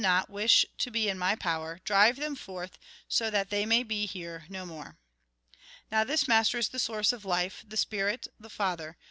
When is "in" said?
1.09-1.19